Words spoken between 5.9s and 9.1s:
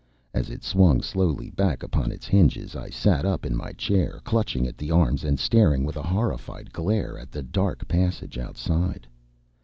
a horrified glare at the dark passage outside.